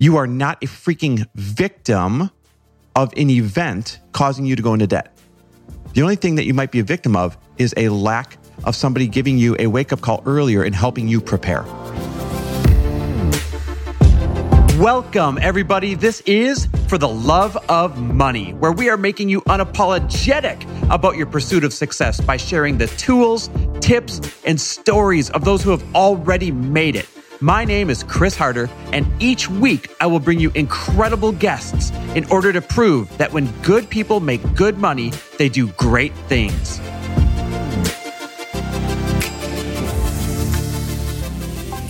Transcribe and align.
You 0.00 0.16
are 0.16 0.28
not 0.28 0.62
a 0.62 0.68
freaking 0.68 1.26
victim 1.34 2.30
of 2.94 3.12
an 3.16 3.30
event 3.30 3.98
causing 4.12 4.44
you 4.44 4.54
to 4.54 4.62
go 4.62 4.72
into 4.72 4.86
debt. 4.86 5.18
The 5.92 6.02
only 6.02 6.14
thing 6.14 6.36
that 6.36 6.44
you 6.44 6.54
might 6.54 6.70
be 6.70 6.78
a 6.78 6.84
victim 6.84 7.16
of 7.16 7.36
is 7.56 7.74
a 7.76 7.88
lack 7.88 8.38
of 8.62 8.76
somebody 8.76 9.08
giving 9.08 9.38
you 9.38 9.56
a 9.58 9.66
wake 9.66 9.92
up 9.92 10.00
call 10.00 10.22
earlier 10.24 10.62
and 10.62 10.72
helping 10.72 11.08
you 11.08 11.20
prepare. 11.20 11.64
Welcome, 14.78 15.36
everybody. 15.42 15.96
This 15.96 16.20
is 16.26 16.68
For 16.86 16.96
the 16.96 17.08
Love 17.08 17.56
of 17.68 18.00
Money, 18.00 18.52
where 18.52 18.70
we 18.70 18.88
are 18.90 18.96
making 18.96 19.28
you 19.28 19.40
unapologetic 19.42 20.62
about 20.92 21.16
your 21.16 21.26
pursuit 21.26 21.64
of 21.64 21.72
success 21.72 22.20
by 22.20 22.36
sharing 22.36 22.78
the 22.78 22.86
tools, 22.86 23.50
tips, 23.80 24.20
and 24.44 24.60
stories 24.60 25.28
of 25.30 25.44
those 25.44 25.60
who 25.60 25.70
have 25.70 25.82
already 25.96 26.52
made 26.52 26.94
it. 26.94 27.08
My 27.40 27.64
name 27.64 27.88
is 27.88 28.02
Chris 28.02 28.34
Harder, 28.34 28.68
and 28.92 29.06
each 29.22 29.48
week 29.48 29.94
I 30.00 30.08
will 30.08 30.18
bring 30.18 30.40
you 30.40 30.50
incredible 30.56 31.30
guests 31.30 31.92
in 32.16 32.24
order 32.32 32.52
to 32.52 32.60
prove 32.60 33.16
that 33.18 33.32
when 33.32 33.46
good 33.62 33.88
people 33.88 34.18
make 34.18 34.42
good 34.56 34.78
money, 34.78 35.12
they 35.38 35.48
do 35.48 35.68
great 35.74 36.12
things. 36.26 36.78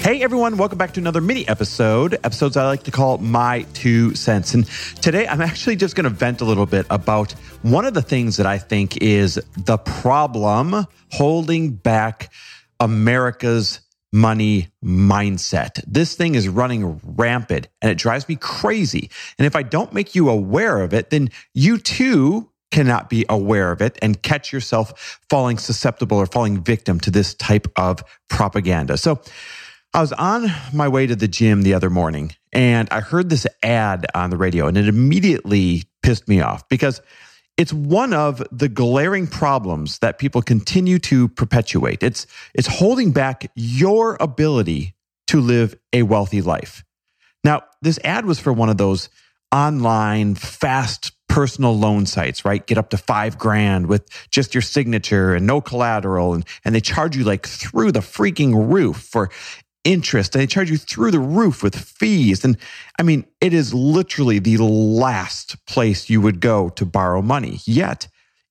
Hey 0.03 0.21
everyone, 0.23 0.59
welcome 0.59 0.77
back 0.77 0.93
to 0.93 1.01
another 1.01 1.23
mini 1.23 1.49
episode. 1.49 2.19
Episodes 2.25 2.59
I 2.59 2.67
like 2.67 2.83
to 2.83 2.91
call 2.91 3.17
My 3.17 3.63
Two 3.73 4.15
Cents. 4.15 4.53
And 4.53 4.67
today 5.01 5.27
I'm 5.27 5.41
actually 5.41 5.77
just 5.77 5.97
going 5.97 6.05
to 6.05 6.11
vent 6.11 6.43
a 6.43 6.45
little 6.45 6.67
bit 6.67 6.85
about 6.91 7.33
one 7.63 7.87
of 7.87 7.95
the 7.95 8.03
things 8.03 8.37
that 8.37 8.47
I 8.47 8.59
think 8.59 8.99
is 8.99 9.41
the 9.57 9.79
problem 9.79 10.87
holding 11.11 11.73
back 11.73 12.31
America's 12.81 13.81
money 14.13 14.69
mindset. 14.85 15.83
This 15.87 16.15
thing 16.15 16.35
is 16.35 16.49
running 16.49 17.01
rampant 17.05 17.69
and 17.83 17.91
it 17.91 17.99
drives 17.99 18.29
me 18.29 18.37
crazy. 18.37 19.11
And 19.39 19.47
if 19.47 19.55
I 19.55 19.63
don't 19.63 19.93
make 19.93 20.15
you 20.15 20.31
aware 20.31 20.81
of 20.81 20.95
it, 20.95 21.11
then 21.11 21.31
you 21.55 21.79
too 21.79 22.51
cannot 22.71 23.09
be 23.09 23.25
aware 23.29 23.73
of 23.73 23.81
it 23.81 23.99
and 24.03 24.23
catch 24.23 24.53
yourself 24.53 25.19
falling 25.31 25.59
susceptible 25.59 26.19
or 26.19 26.27
falling 26.27 26.63
victim 26.63 27.01
to 27.01 27.11
this 27.11 27.35
type 27.35 27.67
of 27.77 28.03
propaganda. 28.29 28.97
So, 28.97 29.21
I 29.95 30.03
was 30.03 30.13
on 30.13 30.53
my 30.75 30.87
way 30.87 31.07
to 31.07 31.17
the 31.17 31.29
gym 31.29 31.63
the 31.63 31.73
other 31.73 31.89
morning 31.89 32.33
and 32.53 32.89
I 32.91 33.01
heard 33.01 33.31
this 33.31 33.47
ad 33.63 34.07
on 34.15 34.29
the 34.29 34.37
radio 34.37 34.67
and 34.67 34.77
it 34.77 34.87
immediately 34.87 35.85
pissed 36.03 36.29
me 36.29 36.43
off 36.43 36.69
because 36.69 37.01
it's 37.59 37.73
one 37.73 38.15
of 38.15 38.43
the 38.53 38.69
glaring 38.69 39.27
problems 39.27 39.99
that 39.99 40.19
people 40.19 40.41
continue 40.41 40.99
to 41.01 41.29
perpetuate. 41.29 42.03
It's 42.03 42.27
it's 42.55 42.69
holding 42.69 43.11
back 43.11 43.51
your 43.55 44.17
ability 44.21 44.95
to 45.27 45.41
live 45.41 45.75
a 45.93 46.05
wealthy 46.05 46.41
life. 46.41 46.85
Now, 47.45 47.63
this 47.83 47.99
ad 48.05 48.25
was 48.25 48.39
for 48.39 48.53
one 48.53 48.69
of 48.69 48.79
those 48.79 49.11
online 49.53 50.37
fast 50.37 51.13
personal 51.29 51.77
loan 51.77 52.07
sites, 52.07 52.45
right? 52.45 52.67
Get 52.67 52.79
up 52.79 52.91
to 52.91 52.97
five 52.97 53.39
grand 53.39 53.87
with 53.87 54.09
just 54.31 54.55
your 54.55 54.63
signature 54.63 55.35
and 55.35 55.47
no 55.47 55.61
collateral. 55.61 56.35
And, 56.35 56.45
and 56.65 56.75
they 56.75 56.81
charge 56.81 57.17
you 57.17 57.25
like 57.25 57.47
through 57.47 57.93
the 57.93 58.01
freaking 58.01 58.73
roof 58.73 58.97
for 58.97 59.31
interest 59.85 60.35
and 60.35 60.43
they 60.43 60.47
charge 60.47 60.71
you 60.71 60.77
through 60.77 61.11
the 61.11 61.19
roof 61.19 61.63
with 61.63 61.75
fees. 61.77 62.45
And 62.45 62.57
I 62.99 63.03
mean, 63.03 63.25
it 63.41 63.55
is 63.55 63.73
literally 63.73 64.39
the 64.39 64.59
last 64.59 65.65
place 65.67 66.11
you 66.11 66.21
would 66.21 66.41
go 66.41 66.69
to 66.71 66.85
borrow 66.85 67.23
money. 67.23 67.61
Yet 67.65 68.09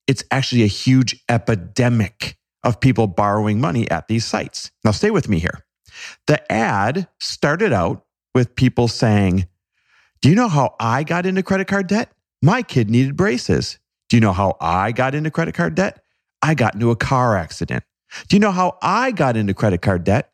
it's 0.08 0.24
actually 0.32 0.64
a 0.64 0.68
huge 0.68 1.24
epidemic 1.30 2.38
of 2.64 2.80
people 2.80 3.08
borrowing 3.08 3.60
money 3.60 3.90
at 3.92 4.08
these 4.08 4.26
sites. 4.26 4.72
Now, 4.84 4.92
stay 4.92 5.12
with 5.12 5.30
me 5.30 5.40
here. 5.40 5.66
The 6.28 6.52
ad 6.52 7.08
started 7.20 7.74
out 7.74 8.06
with 8.34 8.56
people 8.56 8.88
saying, 8.88 9.48
Do 10.22 10.30
you 10.30 10.36
know 10.36 10.48
how 10.48 10.76
I 10.80 11.04
got 11.04 11.26
into 11.26 11.44
credit 11.44 11.68
card 11.68 11.88
debt? 11.88 12.12
My 12.42 12.62
kid 12.62 12.90
needed 12.90 13.16
braces. 13.16 13.80
Do 14.10 14.18
you 14.18 14.22
know 14.22 14.34
how 14.34 14.58
I 14.62 14.92
got 14.92 15.16
into 15.16 15.32
credit 15.32 15.56
card 15.56 15.76
debt? 15.76 16.02
I 16.42 16.54
got 16.54 16.76
into 16.76 16.92
a 16.92 16.96
car 16.96 17.36
accident. 17.36 17.84
Do 18.28 18.36
you 18.36 18.40
know 18.40 18.52
how 18.52 18.78
I 18.82 19.12
got 19.12 19.36
into 19.36 19.54
credit 19.54 19.82
card 19.82 20.04
debt? 20.04 20.32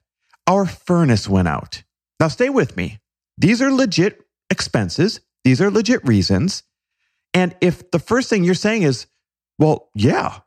Our 0.47 0.65
furnace 0.65 1.27
went 1.27 1.47
out. 1.47 1.83
Now, 2.19 2.27
stay 2.27 2.49
with 2.49 2.77
me. 2.77 2.99
These 3.37 3.61
are 3.61 3.71
legit 3.71 4.21
expenses, 4.49 5.21
these 5.43 5.61
are 5.61 5.71
legit 5.71 6.07
reasons. 6.07 6.63
And 7.33 7.55
if 7.61 7.89
the 7.91 7.99
first 7.99 8.29
thing 8.29 8.43
you're 8.43 8.53
saying 8.53 8.83
is, 8.83 9.07
well, 9.57 9.89
yeah, 9.95 10.39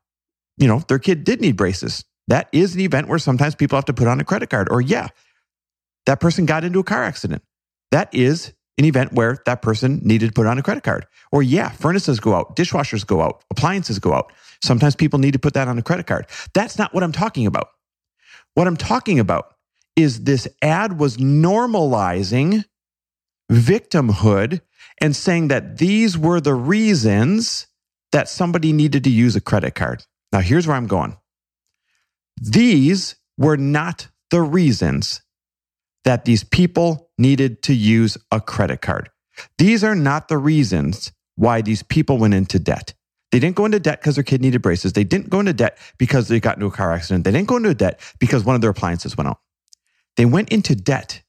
you 0.57 0.69
know, 0.69 0.81
their 0.89 0.99
kid 0.99 1.25
did 1.25 1.41
need 1.41 1.57
braces, 1.57 2.05
that 2.29 2.49
is 2.53 2.75
an 2.75 2.81
event 2.81 3.09
where 3.09 3.19
sometimes 3.19 3.55
people 3.55 3.77
have 3.77 3.85
to 3.87 3.93
put 3.93 4.07
on 4.07 4.21
a 4.21 4.25
credit 4.25 4.51
card. 4.51 4.69
Or, 4.71 4.81
yeah, 4.81 5.09
that 6.07 6.21
person 6.21 6.47
got 6.47 6.65
into 6.65 6.79
a 6.79 6.85
car 6.85 7.03
accident. 7.03 7.43
That 7.91 8.13
is 8.15 8.53
an 8.79 8.85
event 8.85 9.13
where 9.13 9.39
that 9.47 9.63
person 9.63 10.01
needed 10.05 10.29
to 10.29 10.33
put 10.33 10.47
on 10.47 10.59
a 10.59 10.63
credit 10.63 10.85
card. 10.85 11.07
Or, 11.33 11.43
yeah, 11.43 11.71
furnaces 11.71 12.21
go 12.21 12.35
out, 12.35 12.57
dishwashers 12.57 13.07
go 13.07 13.23
out, 13.23 13.43
appliances 13.51 13.99
go 13.99 14.13
out. 14.13 14.33
Sometimes 14.63 14.95
people 14.97 15.19
need 15.19 15.33
to 15.33 15.39
put 15.39 15.55
that 15.55 15.69
on 15.69 15.79
a 15.79 15.83
credit 15.83 16.07
card. 16.07 16.27
That's 16.55 16.79
not 16.79 16.95
what 16.95 17.03
I'm 17.03 17.13
talking 17.13 17.47
about. 17.47 17.69
What 18.55 18.67
I'm 18.67 18.77
talking 18.77 19.19
about 19.19 19.56
is 19.97 20.25
this 20.25 20.47
ad 20.63 20.99
was 20.99 21.17
normalizing 21.17 22.65
victimhood 23.51 24.61
and 25.01 25.17
saying 25.17 25.49
that 25.49 25.79
these 25.79 26.17
were 26.17 26.41
the 26.41 26.55
reasons 26.55 27.67
that 28.13 28.29
somebody 28.29 28.73
needed 28.73 29.05
to 29.05 29.11
use 29.11 29.37
a 29.37 29.41
credit 29.41 29.75
card. 29.75 30.05
Now, 30.33 30.41
here's 30.41 30.67
where 30.67 30.77
I'm 30.77 30.87
going. 30.87 31.17
These 32.41 33.17
were 33.39 33.57
not 33.57 34.09
the 34.31 34.43
reasons 34.43 35.23
that 36.05 36.25
these 36.25 36.45
people 36.45 37.11
needed 37.19 37.63
to 37.65 37.75
use 37.75 38.17
a 38.31 38.41
credit 38.41 38.81
card. 38.81 39.11
These 39.59 39.83
are 39.85 39.95
not 39.95 40.29
the 40.29 40.39
reasons 40.39 41.13
why 41.37 41.63
these 41.63 41.83
people 41.83 42.19
went 42.19 42.35
into 42.35 42.59
debt. 42.59 42.95
They 43.33 43.39
didn't 43.39 43.57
go 43.57 43.65
into 43.65 43.81
debt 43.81 44.01
because 44.01 44.15
their 44.15 44.25
kid 44.25 44.41
needed 44.41 44.63
braces. 44.63 44.93
They 44.93 45.05
didn't 45.05 45.31
go 45.31 45.41
into 45.41 45.53
debt 45.53 45.79
because 45.99 46.29
they 46.29 46.41
got 46.41 46.57
into 46.57 46.67
a 46.67 46.71
car 46.71 46.93
accident. 46.93 47.25
They 47.25 47.33
didn't 47.33 47.49
go 47.49 47.57
into 47.57 47.75
debt 47.75 48.01
because 48.19 48.45
one 48.45 48.55
of 48.55 48.61
their 48.61 48.71
appliances 48.71 49.17
went 49.17 49.29
out. 49.29 49.41
They 50.17 50.25
went 50.25 50.51
into 50.51 50.75
debt 50.75 51.23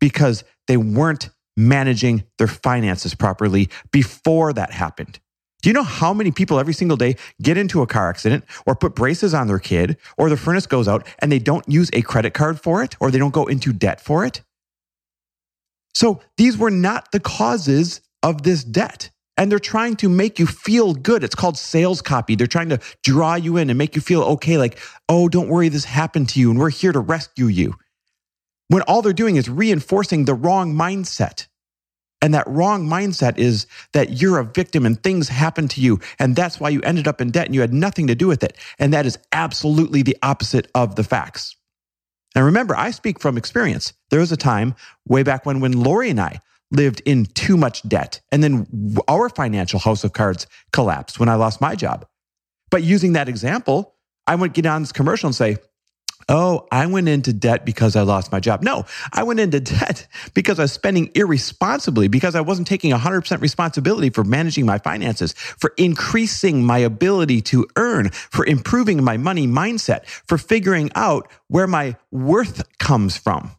because 0.00 0.44
they 0.66 0.76
weren't 0.76 1.30
managing 1.56 2.24
their 2.38 2.48
finances 2.48 3.14
properly 3.14 3.68
before 3.90 4.52
that 4.52 4.72
happened. 4.72 5.20
Do 5.62 5.68
you 5.68 5.74
know 5.74 5.84
how 5.84 6.12
many 6.12 6.32
people 6.32 6.58
every 6.58 6.74
single 6.74 6.96
day 6.96 7.16
get 7.40 7.56
into 7.56 7.82
a 7.82 7.86
car 7.86 8.10
accident 8.10 8.44
or 8.66 8.74
put 8.74 8.96
braces 8.96 9.32
on 9.32 9.46
their 9.46 9.60
kid 9.60 9.96
or 10.18 10.28
the 10.28 10.36
furnace 10.36 10.66
goes 10.66 10.88
out 10.88 11.06
and 11.20 11.30
they 11.30 11.38
don't 11.38 11.68
use 11.68 11.88
a 11.92 12.02
credit 12.02 12.34
card 12.34 12.60
for 12.60 12.82
it 12.82 12.96
or 12.98 13.10
they 13.10 13.18
don't 13.18 13.34
go 13.34 13.46
into 13.46 13.72
debt 13.72 14.00
for 14.00 14.24
it? 14.24 14.42
So 15.94 16.20
these 16.36 16.56
were 16.56 16.70
not 16.70 17.12
the 17.12 17.20
causes 17.20 18.00
of 18.22 18.42
this 18.42 18.64
debt. 18.64 19.10
And 19.36 19.50
they're 19.50 19.58
trying 19.58 19.96
to 19.96 20.08
make 20.08 20.38
you 20.38 20.46
feel 20.46 20.94
good. 20.94 21.24
It's 21.24 21.34
called 21.34 21.56
sales 21.56 22.02
copy. 22.02 22.34
They're 22.34 22.46
trying 22.46 22.68
to 22.68 22.80
draw 23.02 23.34
you 23.34 23.56
in 23.56 23.70
and 23.70 23.78
make 23.78 23.94
you 23.96 24.02
feel 24.02 24.22
okay, 24.22 24.58
like, 24.58 24.78
oh, 25.08 25.28
don't 25.28 25.48
worry, 25.48 25.68
this 25.68 25.84
happened 25.84 26.28
to 26.30 26.40
you 26.40 26.50
and 26.50 26.58
we're 26.58 26.70
here 26.70 26.92
to 26.92 27.00
rescue 27.00 27.46
you 27.46 27.74
when 28.68 28.82
all 28.82 29.02
they're 29.02 29.12
doing 29.12 29.36
is 29.36 29.48
reinforcing 29.48 30.24
the 30.24 30.34
wrong 30.34 30.74
mindset. 30.74 31.46
And 32.22 32.32
that 32.34 32.46
wrong 32.46 32.86
mindset 32.86 33.36
is 33.36 33.66
that 33.92 34.20
you're 34.22 34.38
a 34.38 34.44
victim 34.44 34.86
and 34.86 35.02
things 35.02 35.28
happen 35.28 35.66
to 35.68 35.80
you. 35.80 35.98
And 36.20 36.36
that's 36.36 36.60
why 36.60 36.68
you 36.68 36.80
ended 36.82 37.08
up 37.08 37.20
in 37.20 37.32
debt 37.32 37.46
and 37.46 37.54
you 37.54 37.60
had 37.60 37.74
nothing 37.74 38.06
to 38.06 38.14
do 38.14 38.28
with 38.28 38.44
it. 38.44 38.56
And 38.78 38.92
that 38.92 39.06
is 39.06 39.18
absolutely 39.32 40.02
the 40.02 40.16
opposite 40.22 40.68
of 40.74 40.94
the 40.94 41.02
facts. 41.02 41.56
And 42.34 42.44
remember, 42.44 42.76
I 42.76 42.92
speak 42.92 43.20
from 43.20 43.36
experience. 43.36 43.92
There 44.10 44.20
was 44.20 44.32
a 44.32 44.36
time 44.36 44.74
way 45.06 45.22
back 45.22 45.44
when, 45.44 45.60
when 45.60 45.72
Lori 45.72 46.10
and 46.10 46.20
I 46.20 46.40
lived 46.70 47.02
in 47.04 47.26
too 47.26 47.56
much 47.56 47.86
debt. 47.88 48.20
And 48.30 48.42
then 48.42 48.96
our 49.08 49.28
financial 49.28 49.80
house 49.80 50.04
of 50.04 50.12
cards 50.12 50.46
collapsed 50.72 51.20
when 51.20 51.28
I 51.28 51.34
lost 51.34 51.60
my 51.60 51.74
job. 51.74 52.06
But 52.70 52.82
using 52.82 53.12
that 53.12 53.28
example, 53.28 53.96
I 54.26 54.34
would 54.34 54.54
get 54.54 54.64
on 54.64 54.82
this 54.82 54.92
commercial 54.92 55.26
and 55.26 55.34
say, 55.34 55.58
Oh, 56.28 56.66
I 56.70 56.86
went 56.86 57.08
into 57.08 57.32
debt 57.32 57.64
because 57.64 57.96
I 57.96 58.02
lost 58.02 58.32
my 58.32 58.40
job. 58.40 58.62
No, 58.62 58.86
I 59.12 59.22
went 59.22 59.40
into 59.40 59.60
debt 59.78 60.06
because 60.34 60.58
I 60.58 60.62
was 60.62 60.72
spending 60.72 61.10
irresponsibly, 61.14 62.08
because 62.08 62.34
I 62.34 62.40
wasn't 62.40 62.68
taking 62.68 62.92
100% 62.92 63.40
responsibility 63.40 64.10
for 64.10 64.24
managing 64.24 64.66
my 64.66 64.78
finances, 64.78 65.32
for 65.32 65.72
increasing 65.76 66.64
my 66.64 66.78
ability 66.78 67.40
to 67.42 67.66
earn, 67.76 68.10
for 68.10 68.46
improving 68.46 69.02
my 69.02 69.16
money 69.16 69.46
mindset, 69.46 70.06
for 70.06 70.38
figuring 70.38 70.90
out 70.94 71.30
where 71.48 71.66
my 71.66 71.96
worth 72.10 72.62
comes 72.78 73.16
from. 73.16 73.50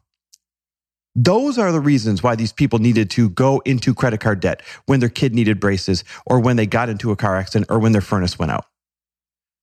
Those 1.16 1.58
are 1.58 1.70
the 1.70 1.80
reasons 1.80 2.24
why 2.24 2.34
these 2.34 2.52
people 2.52 2.80
needed 2.80 3.08
to 3.10 3.30
go 3.30 3.62
into 3.64 3.94
credit 3.94 4.20
card 4.20 4.40
debt 4.40 4.62
when 4.86 4.98
their 4.98 5.08
kid 5.08 5.32
needed 5.32 5.60
braces 5.60 6.02
or 6.26 6.40
when 6.40 6.56
they 6.56 6.66
got 6.66 6.88
into 6.88 7.12
a 7.12 7.16
car 7.16 7.36
accident 7.36 7.70
or 7.70 7.78
when 7.78 7.92
their 7.92 8.00
furnace 8.00 8.36
went 8.36 8.50
out. 8.50 8.66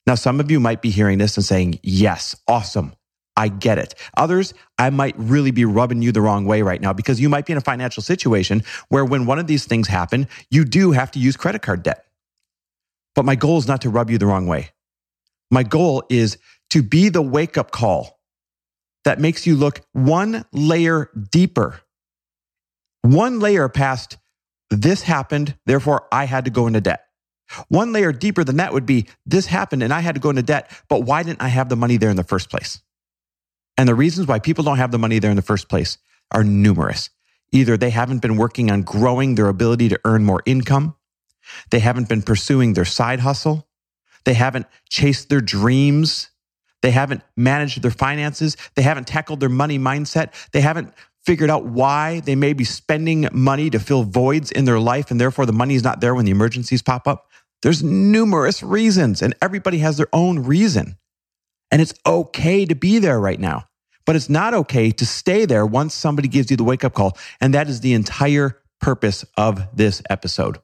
Now, 0.08 0.16
some 0.16 0.40
of 0.40 0.50
you 0.50 0.60
might 0.60 0.82
be 0.82 0.90
hearing 0.90 1.18
this 1.18 1.38
and 1.38 1.46
saying, 1.46 1.80
yes, 1.84 2.36
awesome. 2.48 2.94
I 3.38 3.50
get 3.50 3.80
it. 3.80 3.96
Others, 4.18 4.54
I 4.80 4.90
might 4.92 5.16
really 5.18 5.52
be 5.52 5.66
rubbing 5.66 6.02
you 6.02 6.12
the 6.12 6.22
wrong 6.22 6.46
way 6.46 6.62
right 6.62 6.82
now 6.82 6.94
because 6.94 7.22
you 7.22 7.30
might 7.30 7.46
be 7.46 7.54
in 7.54 7.58
a 7.58 7.62
financial 7.62 8.04
situation 8.04 8.64
where 8.90 9.06
when 9.06 9.26
one 9.26 9.40
of 9.40 9.48
these 9.48 9.66
things 9.66 9.88
happen, 9.88 10.28
you 10.52 10.66
do 10.66 10.92
have 10.92 11.12
to 11.12 11.20
use 11.20 11.38
credit 11.38 11.62
card 11.62 11.84
debt. 11.84 12.06
But 13.16 13.26
my 13.26 13.36
goal 13.36 13.58
is 13.60 13.68
not 13.68 13.82
to 13.82 13.90
rub 13.90 14.12
you 14.12 14.18
the 14.18 14.28
wrong 14.28 14.48
way. 14.48 14.72
My 15.52 15.64
goal 15.64 16.04
is 16.10 16.38
to 16.72 16.84
be 16.84 17.10
the 17.10 17.22
wake 17.22 17.58
up 17.58 17.72
call 17.72 18.20
that 19.06 19.20
makes 19.20 19.48
you 19.48 19.56
look 19.56 19.82
one 19.94 20.46
layer 20.54 21.10
deeper 21.32 21.82
One 23.04 23.40
layer 23.40 23.70
past 23.70 24.18
this 24.70 25.04
happened, 25.04 25.58
therefore 25.66 26.08
I 26.12 26.26
had 26.26 26.46
to 26.46 26.52
go 26.52 26.68
into 26.68 26.82
debt. 26.82 27.06
One 27.70 27.94
layer 27.94 28.12
deeper 28.14 28.44
than 28.44 28.58
that 28.58 28.74
would 28.74 28.86
be 28.86 29.08
this 29.26 29.48
happened 29.48 29.84
and 29.84 29.94
I 29.94 30.02
had 30.02 30.16
to 30.16 30.22
go 30.22 30.30
into 30.30 30.44
debt, 30.44 30.72
but 30.90 31.04
why 31.04 31.24
didn't 31.24 31.42
I 31.42 31.48
have 31.50 31.70
the 31.70 31.76
money 31.76 31.98
there 31.98 32.12
in 32.12 32.18
the 32.18 32.24
first 32.24 32.50
place? 32.50 32.82
And 33.82 33.88
the 33.88 33.96
reasons 33.96 34.28
why 34.28 34.38
people 34.38 34.64
don't 34.64 34.78
have 34.78 34.92
the 34.92 35.00
money 35.00 35.18
there 35.18 35.32
in 35.32 35.36
the 35.36 35.42
first 35.42 35.68
place 35.68 35.98
are 36.30 36.44
numerous. 36.44 37.10
Either 37.52 37.78
they 37.78 37.90
haven't 37.90 38.20
been 38.20 38.38
working 38.38 38.70
on 38.70 38.84
growing 38.84 39.34
their 39.34 39.48
ability 39.48 39.90
to 39.90 40.00
earn 40.06 40.24
more 40.24 40.44
income, 40.46 40.96
they 41.72 41.80
haven't 41.80 42.08
been 42.08 42.22
pursuing 42.22 42.74
their 42.74 42.86
side 42.86 43.22
hustle, 43.22 43.68
they 44.24 44.36
haven't 44.36 44.68
chased 44.88 45.30
their 45.30 45.42
dreams, 45.42 46.30
they 46.84 46.92
haven't 46.92 47.24
managed 47.36 47.82
their 47.82 47.90
finances, 47.90 48.56
they 48.76 48.84
haven't 48.84 49.08
tackled 49.08 49.40
their 49.40 49.50
money 49.50 49.80
mindset, 49.80 50.32
they 50.52 50.62
haven't 50.62 50.94
figured 51.26 51.50
out 51.50 51.66
why 51.66 52.20
they 52.20 52.36
may 52.36 52.54
be 52.54 52.64
spending 52.64 53.28
money 53.32 53.72
to 53.72 53.80
fill 53.80 54.04
voids 54.04 54.52
in 54.52 54.66
their 54.66 54.80
life 54.80 55.10
and 55.10 55.20
therefore 55.20 55.48
the 55.48 55.54
money 55.54 55.74
is 55.74 55.84
not 55.84 56.02
there 56.02 56.14
when 56.14 56.26
the 56.26 56.32
emergencies 56.32 56.84
pop 56.84 57.08
up. 57.08 57.32
There's 57.64 57.82
numerous 57.82 58.62
reasons 58.62 59.24
and 59.24 59.34
everybody 59.42 59.80
has 59.80 59.98
their 59.98 60.10
own 60.14 60.38
reason. 60.38 60.98
And 61.72 61.82
it's 61.82 61.96
okay 62.06 62.66
to 62.66 62.76
be 62.76 63.00
there 63.00 63.20
right 63.20 63.40
now, 63.40 63.66
but 64.06 64.16
it's 64.16 64.30
not 64.30 64.54
okay 64.54 64.92
to 64.92 65.06
stay 65.06 65.46
there 65.46 65.66
once 65.66 65.94
somebody 65.94 66.28
gives 66.28 66.52
you 66.52 66.58
the 66.58 66.64
wake 66.64 66.84
up 66.84 66.94
call. 66.94 67.18
And 67.40 67.54
that 67.54 67.70
is 67.70 67.82
the 67.82 67.94
entire 67.94 68.58
purpose 68.80 69.26
of 69.38 69.68
this 69.76 70.02
episode. 70.10 70.58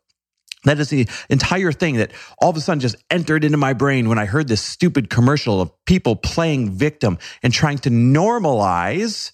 That 0.64 0.80
is 0.80 0.90
the 0.90 1.08
entire 1.30 1.72
thing 1.72 1.98
that 1.98 2.12
all 2.40 2.50
of 2.50 2.58
a 2.58 2.62
sudden 2.62 2.80
just 2.80 2.98
entered 3.10 3.44
into 3.44 3.58
my 3.58 3.74
brain 3.74 4.10
when 4.10 4.18
I 4.18 4.26
heard 4.26 4.48
this 4.48 4.62
stupid 4.62 5.10
commercial 5.10 5.62
of 5.62 5.72
people 5.86 6.16
playing 6.16 6.72
victim 6.72 7.20
and 7.44 7.54
trying 7.54 7.78
to 7.80 7.90
normalize 7.90 9.32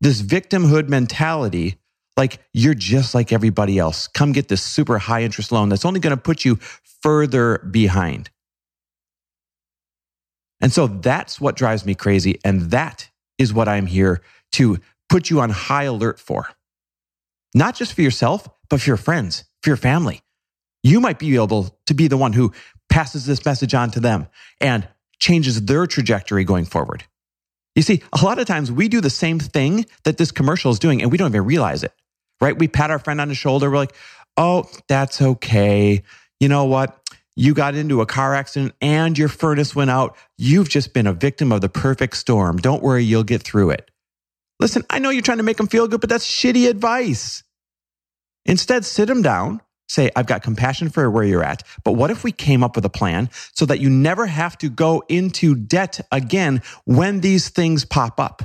this 0.00 0.22
victimhood 0.22 0.88
mentality 0.88 1.76
like 2.16 2.38
you're 2.52 2.74
just 2.74 3.14
like 3.14 3.32
everybody 3.32 3.78
else. 3.78 4.06
Come 4.06 4.32
get 4.32 4.48
this 4.48 4.62
super 4.62 4.98
high 4.98 5.22
interest 5.22 5.52
loan 5.52 5.68
that's 5.68 5.84
only 5.84 6.00
going 6.00 6.14
to 6.14 6.22
put 6.22 6.44
you 6.44 6.56
further 7.02 7.58
behind. 7.70 8.30
And 10.60 10.72
so 10.72 10.86
that's 10.86 11.40
what 11.40 11.56
drives 11.56 11.86
me 11.86 11.94
crazy. 11.94 12.38
And 12.44 12.70
that 12.70 13.08
is 13.38 13.52
what 13.52 13.68
I'm 13.68 13.86
here 13.86 14.22
to 14.52 14.78
put 15.08 15.30
you 15.30 15.40
on 15.40 15.50
high 15.50 15.84
alert 15.84 16.18
for. 16.18 16.48
Not 17.54 17.74
just 17.74 17.94
for 17.94 18.02
yourself, 18.02 18.48
but 18.68 18.80
for 18.80 18.90
your 18.90 18.96
friends, 18.96 19.44
for 19.62 19.70
your 19.70 19.76
family. 19.76 20.22
You 20.82 21.00
might 21.00 21.18
be 21.18 21.34
able 21.34 21.76
to 21.86 21.94
be 21.94 22.08
the 22.08 22.16
one 22.16 22.32
who 22.32 22.52
passes 22.88 23.26
this 23.26 23.44
message 23.44 23.74
on 23.74 23.90
to 23.92 24.00
them 24.00 24.28
and 24.60 24.88
changes 25.18 25.62
their 25.64 25.86
trajectory 25.86 26.44
going 26.44 26.64
forward. 26.64 27.04
You 27.74 27.82
see, 27.82 28.02
a 28.12 28.24
lot 28.24 28.38
of 28.38 28.46
times 28.46 28.72
we 28.72 28.88
do 28.88 29.00
the 29.00 29.10
same 29.10 29.38
thing 29.38 29.86
that 30.04 30.16
this 30.16 30.32
commercial 30.32 30.70
is 30.70 30.78
doing 30.78 31.02
and 31.02 31.10
we 31.12 31.18
don't 31.18 31.30
even 31.30 31.44
realize 31.44 31.84
it, 31.84 31.92
right? 32.40 32.58
We 32.58 32.68
pat 32.68 32.90
our 32.90 32.98
friend 32.98 33.20
on 33.20 33.28
the 33.28 33.34
shoulder. 33.34 33.70
We're 33.70 33.76
like, 33.76 33.94
oh, 34.36 34.68
that's 34.88 35.22
okay. 35.22 36.02
You 36.40 36.48
know 36.48 36.64
what? 36.64 36.99
You 37.36 37.54
got 37.54 37.74
into 37.74 38.00
a 38.00 38.06
car 38.06 38.34
accident 38.34 38.74
and 38.80 39.16
your 39.16 39.28
furnace 39.28 39.74
went 39.74 39.90
out. 39.90 40.16
You've 40.36 40.68
just 40.68 40.92
been 40.92 41.06
a 41.06 41.12
victim 41.12 41.52
of 41.52 41.60
the 41.60 41.68
perfect 41.68 42.16
storm. 42.16 42.58
Don't 42.58 42.82
worry, 42.82 43.04
you'll 43.04 43.24
get 43.24 43.42
through 43.42 43.70
it. 43.70 43.90
Listen, 44.58 44.82
I 44.90 44.98
know 44.98 45.10
you're 45.10 45.22
trying 45.22 45.38
to 45.38 45.44
make 45.44 45.56
them 45.56 45.68
feel 45.68 45.88
good, 45.88 46.00
but 46.00 46.10
that's 46.10 46.26
shitty 46.26 46.68
advice. 46.68 47.42
Instead, 48.44 48.84
sit 48.84 49.06
them 49.06 49.22
down, 49.22 49.60
say, 49.88 50.10
I've 50.14 50.26
got 50.26 50.42
compassion 50.42 50.90
for 50.90 51.10
where 51.10 51.24
you're 51.24 51.42
at, 51.42 51.62
but 51.84 51.92
what 51.92 52.10
if 52.10 52.24
we 52.24 52.32
came 52.32 52.62
up 52.62 52.76
with 52.76 52.84
a 52.84 52.90
plan 52.90 53.30
so 53.54 53.64
that 53.66 53.80
you 53.80 53.88
never 53.88 54.26
have 54.26 54.58
to 54.58 54.68
go 54.68 55.02
into 55.08 55.54
debt 55.54 56.00
again 56.12 56.62
when 56.84 57.20
these 57.20 57.48
things 57.48 57.84
pop 57.84 58.20
up? 58.20 58.42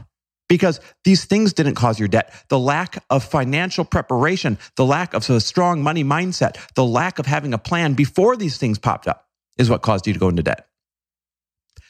Because 0.47 0.80
these 1.03 1.25
things 1.25 1.53
didn't 1.53 1.75
cause 1.75 2.00
your 2.00 2.07
debt. 2.07 2.31
The 2.50 2.59
lack 2.59 3.03
of 3.09 3.24
financial 3.24 3.83
preparation, 3.83 4.59
the 4.75 4.86
lack 4.86 5.13
of 5.13 5.27
a 5.30 5.39
strong 5.39 5.81
money 5.81 6.03
mindset, 6.03 6.57
the 6.75 6.86
lack 6.86 7.18
of 7.18 7.25
having 7.25 7.53
a 7.53 7.57
plan 7.57 7.94
before 7.94 8.38
these 8.38 8.57
things 8.57 8.77
popped 8.77 9.07
up 9.07 9.27
is 9.57 9.69
what 9.69 9.81
caused 9.81 10.06
you 10.06 10.13
to 10.13 10.19
go 10.19 10.30
into 10.30 10.44
debt. 10.44 10.68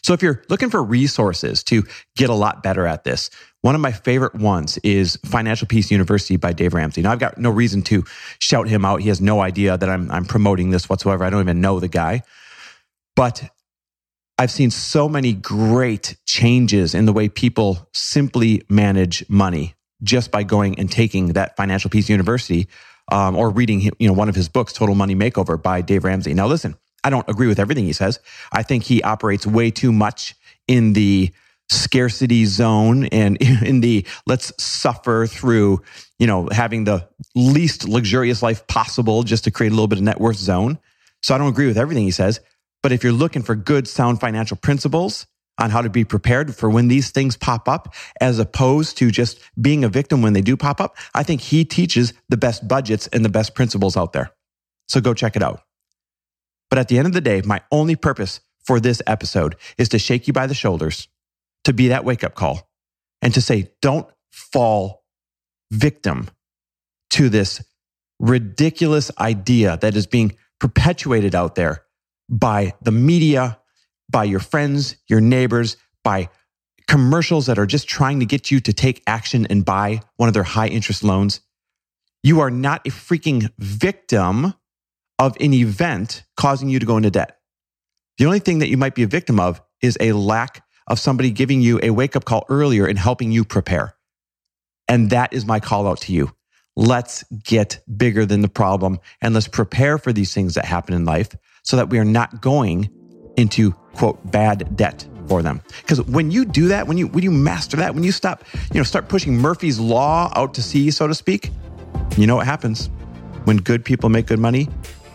So 0.04 0.13
if 0.13 0.22
you're 0.22 0.44
looking 0.50 0.69
for 0.69 0.84
resources 0.84 1.63
to 1.63 1.84
get 2.16 2.30
a 2.30 2.34
lot 2.36 2.62
better 2.62 2.86
at 2.86 3.04
this, 3.04 3.31
one 3.62 3.74
of 3.74 3.81
my 3.81 3.92
favorite 3.92 4.36
ones 4.36 4.78
is 4.84 5.18
Financial 5.25 5.68
Peace 5.68 5.90
University 5.90 6.38
by 6.38 6.54
Dave 6.54 6.75
Ramsey. 6.75 7.01
Now 7.01 7.12
I've 7.12 7.18
got 7.18 7.40
no 7.40 7.50
reason 7.50 7.81
to 7.84 8.06
shout 8.38 8.68
him 8.68 8.86
out. 8.86 9.01
He 9.01 9.08
has 9.08 9.19
no 9.19 9.42
idea 9.42 9.75
that 9.75 9.90
I'm, 9.90 10.12
I'm 10.12 10.25
promoting 10.25 10.69
this 10.69 10.88
whatsoever. 10.88 11.24
I 11.24 11.31
don't 11.31 11.42
even 11.42 11.60
know 11.60 11.80
the 11.80 11.88
guy, 11.88 12.22
but 13.16 13.50
I've 14.38 14.52
seen 14.52 14.70
so 14.70 15.08
many 15.08 15.34
great 15.34 16.18
changes 16.26 16.94
in 16.94 17.06
the 17.06 17.14
way 17.14 17.30
people 17.30 17.88
simply 17.94 18.64
manage 18.70 19.28
money 19.30 19.76
just 20.04 20.30
by 20.30 20.44
going 20.44 20.78
and 20.78 20.92
taking 20.92 21.34
that 21.34 21.56
Financial 21.56 21.90
Peace 21.90 22.10
University 22.10 22.68
um, 23.12 23.36
or 23.38 23.50
reading 23.50 23.82
you 23.82 24.08
know 24.08 24.14
one 24.14 24.28
of 24.28 24.36
his 24.36 24.50
books, 24.50 24.74
Total 24.74 24.96
Money 24.96 25.16
Makeover 25.16 25.62
by 25.62 25.82
Dave 25.82 26.04
Ramsey. 26.04 26.34
Now 26.34 26.48
listen, 26.48 26.76
I 27.04 27.10
don't 27.10 27.28
agree 27.30 27.48
with 27.48 27.60
everything 27.60 27.86
he 27.86 27.94
says. 27.94 28.20
I 28.52 28.64
think 28.64 28.84
he 28.84 29.02
operates 29.04 29.48
way 29.48 29.72
too 29.72 29.94
much 29.94 30.36
in 30.68 30.94
the 30.94 31.32
scarcity 31.70 32.46
zone 32.46 33.06
and 33.08 33.38
in 33.64 33.80
the 33.80 34.06
let's 34.26 34.52
suffer 34.62 35.28
through, 35.28 35.82
you 36.20 36.28
know, 36.28 36.50
having 36.52 36.84
the 36.84 37.08
least 37.36 37.88
luxurious 37.88 38.44
life 38.44 38.68
possible 38.68 39.24
just 39.24 39.46
to 39.46 39.52
create 39.52 39.70
a 39.70 39.76
little 39.76 39.88
bit 39.88 40.00
of 40.00 40.04
net 40.04 40.20
worth 40.20 40.38
zone. 40.38 40.78
So 41.22 41.34
I 41.34 41.38
don't 41.38 41.50
agree 41.50 41.68
with 41.68 41.78
everything 41.78 42.04
he 42.04 42.12
says. 42.12 42.42
But 42.86 42.92
if 42.92 43.04
you're 43.04 43.14
looking 43.14 43.42
for 43.42 43.56
good, 43.56 43.88
sound 43.88 44.20
financial 44.20 44.58
principles 44.58 45.26
on 45.58 45.72
how 45.72 45.82
to 45.82 45.90
be 45.90 46.04
prepared 46.04 46.56
for 46.56 46.70
when 46.70 46.88
these 46.88 47.10
things 47.10 47.36
pop 47.36 47.68
up, 47.68 47.96
as 48.22 48.38
opposed 48.38 49.00
to 49.00 49.10
just 49.10 49.40
being 49.60 49.84
a 49.84 49.90
victim 49.90 50.22
when 50.22 50.34
they 50.34 50.44
do 50.44 50.56
pop 50.56 50.80
up, 50.80 50.96
I 51.16 51.24
think 51.24 51.42
he 51.42 51.66
teaches 51.66 52.14
the 52.30 52.38
best 52.38 52.68
budgets 52.68 53.08
and 53.08 53.26
the 53.26 53.30
best 53.30 53.56
principles 53.56 53.98
out 53.98 54.14
there. 54.14 54.30
So 54.88 55.02
go 55.02 55.16
check 55.16 55.36
it 55.36 55.42
out. 55.42 55.62
But 56.70 56.78
at 56.78 56.88
the 56.88 57.00
end 57.00 57.08
of 57.08 57.14
the 57.14 57.22
day, 57.22 57.42
my 57.44 57.60
only 57.72 57.96
purpose 57.96 58.40
for 58.64 58.80
this 58.80 59.02
episode 59.08 59.56
is 59.80 59.90
to 59.90 59.98
shake 59.98 60.28
you 60.28 60.34
by 60.34 60.46
the 60.46 60.54
shoulders, 60.54 61.08
to 61.64 61.74
be 61.74 61.88
that 61.88 62.06
wake 62.06 62.24
up 62.24 62.36
call, 62.36 62.70
and 63.20 63.34
to 63.34 63.42
say, 63.42 63.72
don't 63.82 64.08
fall 64.30 65.04
victim 65.72 66.30
to 67.10 67.30
this 67.30 67.64
ridiculous 68.20 69.10
idea 69.18 69.76
that 69.78 69.96
is 69.96 70.06
being 70.06 70.34
perpetuated 70.60 71.34
out 71.34 71.56
there 71.56 71.85
by 72.30 72.74
the 72.81 72.92
media, 72.92 73.60
by 74.10 74.24
your 74.24 74.39
friends, 74.39 74.95
your 75.07 75.22
neighbors, 75.22 75.77
by 76.04 76.30
commercials 76.88 77.48
that 77.48 77.57
are 77.57 77.66
just 77.66 77.88
trying 77.88 78.19
to 78.19 78.25
get 78.25 78.51
you 78.51 78.60
to 78.60 78.74
take 78.74 79.01
action 79.07 79.48
and 79.50 79.66
buy 79.66 80.01
one 80.18 80.27
of 80.27 80.33
their 80.33 80.44
high 80.44 80.68
interest 80.68 81.04
loans. 81.04 81.42
You 82.24 82.39
are 82.42 82.51
not 82.51 82.86
a 82.86 82.92
freaking 82.92 83.51
victim 83.58 84.53
of 85.20 85.38
an 85.39 85.53
event 85.53 86.24
causing 86.36 86.70
you 86.70 86.79
to 86.79 86.86
go 86.86 86.98
into 86.98 87.12
debt. 87.12 87.39
The 88.17 88.25
only 88.25 88.39
thing 88.39 88.60
that 88.60 88.70
you 88.70 88.77
might 88.77 88.96
be 88.96 89.03
a 89.03 89.08
victim 89.08 89.39
of 89.39 89.62
is 89.82 89.98
a 90.00 90.13
lack 90.13 90.63
of 90.88 91.00
somebody 91.00 91.32
giving 91.32 91.62
you 91.62 91.79
a 91.82 91.89
wake 91.89 92.15
up 92.15 92.25
call 92.25 92.46
earlier 92.50 92.86
and 92.86 92.98
helping 92.98 93.32
you 93.32 93.44
prepare. 93.44 93.96
And 94.88 95.10
that 95.10 95.34
is 95.34 95.46
my 95.46 95.60
call 95.60 95.88
out 95.88 96.01
to 96.01 96.13
you. 96.13 96.32
Let's 96.75 97.24
get 97.44 97.79
bigger 97.98 98.25
than 98.25 98.41
the 98.41 98.50
problem 98.50 99.00
and 99.22 99.34
let's 99.34 99.48
prepare 99.48 99.98
for 99.98 100.13
these 100.13 100.34
things 100.34 100.55
that 100.55 100.65
happen 100.65 100.94
in 100.94 101.05
life 101.05 101.36
so 101.65 101.75
that 101.75 101.89
we 101.89 102.00
are 102.00 102.05
not 102.05 102.41
going 102.41 102.89
into 103.36 103.72
quote 103.93 104.19
bad 104.31 104.77
debt 104.77 105.05
for 105.27 105.41
them. 105.41 105.62
Because 105.81 106.01
when 106.03 106.31
you 106.31 106.45
do 106.45 106.69
that, 106.69 106.88
when 106.88 106.98
you 106.98 107.07
when 107.07 107.24
you 107.24 107.31
master 107.31 107.77
that, 107.77 107.93
when 107.93 108.03
you 108.03 108.12
stop, 108.12 108.43
you 108.72 108.79
know, 108.79 108.84
start 108.84 109.10
pushing 109.10 109.36
Murphy's 109.36 109.79
law 109.79 110.31
out 110.36 110.53
to 110.53 110.63
sea, 110.63 110.91
so 110.91 111.07
to 111.07 111.15
speak, 111.15 111.51
you 112.17 112.27
know 112.27 112.38
what 112.38 112.45
happens. 112.45 112.89
When 113.43 113.57
good 113.57 113.84
people 113.84 114.10
make 114.10 114.27
good 114.27 114.39
money, 114.39 114.69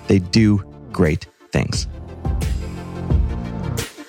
they 0.09 0.19
do 0.19 0.63
great 0.93 1.27
things. 1.53 1.87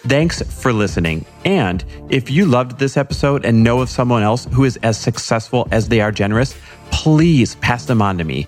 Thanks 0.04 0.42
for 0.42 0.74
listening. 0.74 1.26
And 1.46 1.86
if 2.10 2.30
you 2.30 2.46
loved 2.46 2.80
this 2.80 2.98
episode 2.98 3.46
and 3.46 3.64
know 3.64 3.82
of 3.82 3.90
someone 3.90 4.24
else 4.24 4.46
who 4.52 4.64
is 4.64 4.78
as 4.78 5.00
successful 5.00 5.68
as 5.72 5.88
they 5.88 6.02
are 6.02 6.12
generous, 6.12 6.56
please 6.92 7.56
pass 7.56 7.86
them 7.86 8.02
on 8.02 8.18
to 8.18 8.24
me. 8.24 8.48